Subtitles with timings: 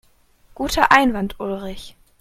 [0.55, 1.95] Guter Einwand, Ulrich.